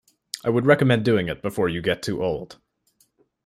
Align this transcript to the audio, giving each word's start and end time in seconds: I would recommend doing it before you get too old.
I 0.43 0.49
would 0.49 0.65
recommend 0.65 1.05
doing 1.05 1.27
it 1.27 1.43
before 1.43 1.69
you 1.69 1.79
get 1.83 2.01
too 2.01 2.23
old. 2.23 2.59